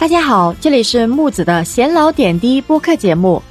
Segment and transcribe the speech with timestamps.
[0.00, 3.42] 大家好，这里是木子的闲聊点滴播客节目。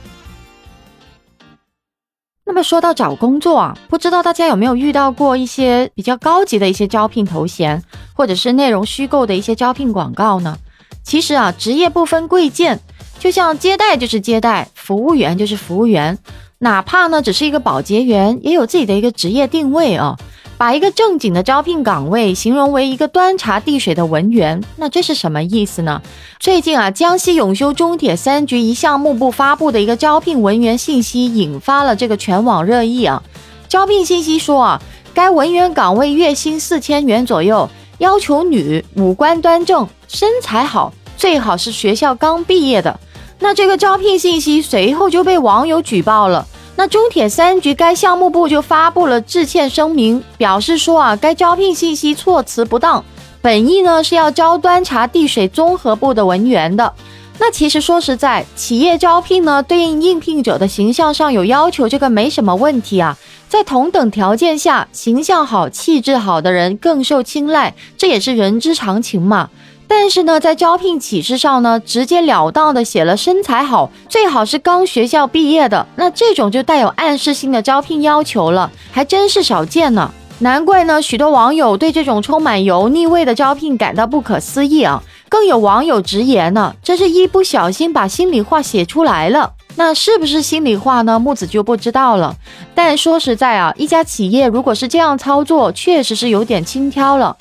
[2.43, 7.83] 那么说到找工作啊，不知道大家有没有遇到过一些比较高级的一些招聘头衔，
[8.15, 10.57] 或者是内容虚构的一些招聘广告呢？
[11.03, 12.79] 其实啊，职业不分贵贱，
[13.19, 16.17] 就像接待就是接待，服务员就是服务员，
[16.57, 20.17] 哪怕呢只是一个保洁员，也有自己的一个职业定位啊。
[20.59, 26.01] 把一个正经的招聘岗位形容为一个端茶递水的文员，那这是什么意思呢？
[26.37, 33.23] 最近啊，江西永修中铁三局一项目部发布的一个招聘文员信息，引发了这个全网热议啊。
[33.69, 34.81] 招聘信息说啊，
[35.13, 42.99] 该文员岗位月薪四千元左右，要求女，五官端正，身材好，最好是学校刚毕业的。
[43.39, 46.45] 那这个招聘信息随后就被网友举报了。
[46.79, 53.03] 那中铁三局该项目部就发布了致歉声明，表示说啊，该招聘信息措辞不当，
[53.41, 56.93] 本意呢是要招端茶递水综合部的文员的。
[57.37, 63.17] 那其实说实在，企业招聘呢，对应应聘者的形象上有要求，这个没什么问题啊。
[63.49, 69.49] 在同等条件下，形象好、气质好的人更受青睐，这也是人之常情嘛。
[69.89, 80.11] 但是呢，在招聘启事上呢，直截了当的写了身材好，最好是刚学校毕业的，那这种就带有暗示性的招聘要求了，还真是少见呢。
[80.41, 85.01] 难怪呢，许多网友对这种充满油腻味的招聘感到不可思议啊。
[85.27, 89.53] 更有网友直言呢，这是一不小心把心里话写出来了。
[89.75, 91.17] 那是不是心里话呢？
[91.19, 92.35] 木子就不知道了。
[92.75, 97.35] 但说实在啊，一家企业如果是这样操作，确实是有点轻佻了。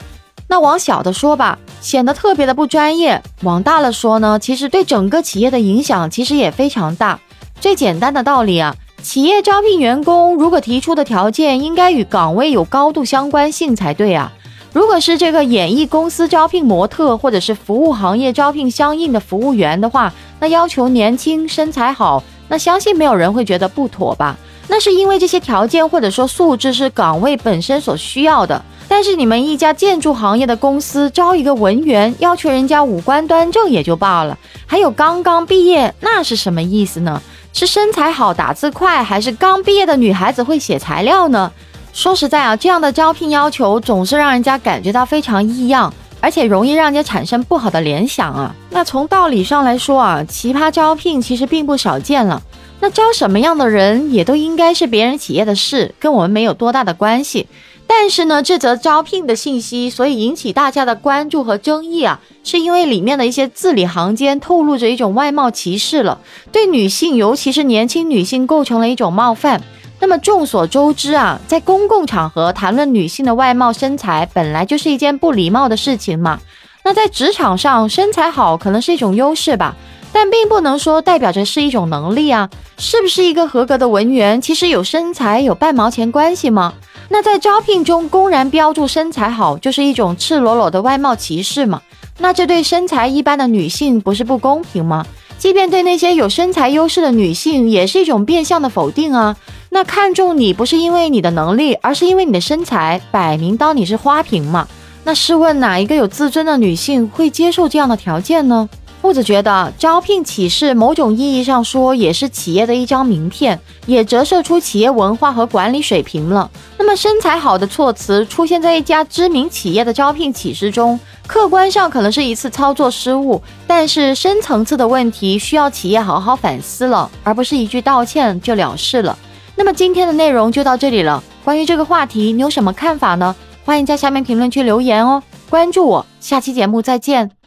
[0.49, 1.59] 那往小的说吧。
[1.81, 3.23] 显得特别的不专业。
[3.45, 7.21] 往大了说呢，其实对整个企业的影响其实也非常大。
[7.61, 14.33] 最简单的道理啊，企业招聘员工如果提出的条件应该与岗位有高度相关性才对啊。
[14.73, 24.37] 如果是这个演艺公司招聘模特，或者是服务行业招聘相应的服务员的话，那要求年轻、身材好，那相信没有人会觉得不妥吧？
[24.67, 28.63] 那是因为这些条件或者说素质是岗位本身所需要的。
[28.99, 34.37] 但是你们一家建筑行业的公司招一个文员，要求人家五官端正也就罢了，
[34.67, 37.23] 还有刚刚毕业，那是什么意思呢？
[37.53, 41.53] 是身材好、打字快，还是刚毕业的女孩子会写材料呢？
[41.93, 48.53] 说实在啊，这样的招聘要求总是让人家感觉到非常异样，而且容易让人家产生不好的联想啊。
[48.71, 52.43] 那从道理上来说啊，奇葩招聘其实并不少见了。
[52.81, 57.47] 那招什么样的人，也都应该是别人企业的事，跟我们没有多大的关系。
[57.91, 66.21] 但是呢，这则招聘的信息，所以引起大家的关注和争议啊，是因为里面的一些字里行间透露着一种外貌歧视了，
[66.53, 69.63] 对女性，尤其是年轻女性构成了一种冒犯。
[70.01, 76.39] 那么众所周知啊，在公共场合谈论女性的外貌身材，本来就是一件不礼貌的事情嘛。
[76.85, 79.75] 那在职场上，身材好可能是一种优势吧，
[80.13, 82.49] 但并不能说代表着是一种能力啊。
[82.77, 86.75] 是不是一个合格的文员，其实有身材有半毛钱关系吗？
[87.09, 91.81] 那在招聘中公然标注身材好，就是一种赤裸裸的外貌歧视吗？
[92.19, 95.07] 那这对身材一般的女性不是不公平吗？
[95.39, 99.37] 即便对那些有身材优势的女性，也是一种变相的否定啊！
[99.71, 104.67] 那看中你不是因为你的能力，而是因为你的身材，摆明当你是花瓶嘛？
[105.05, 108.69] 那试问哪一个有自尊的女性会接受这样的条件呢？
[109.01, 116.51] 木子觉得，招聘启事某种意义上说也是企业的一张名片，也折射出企业文化和管理水平了。
[116.77, 129.17] 那么，身材好的措辞出现在一家知名企业的招聘启事中，客观上可能是一次操作失误，但是深层次的问题需要企业好好反思了，而不是一句道歉就了事了。
[129.55, 131.23] 那么，今天的内容就到这里了。
[131.45, 133.35] 关于这个话题，你有什么看法呢？
[133.65, 135.23] 欢迎在下面评论区留言哦。
[135.49, 137.38] 关注我，下期节目再见。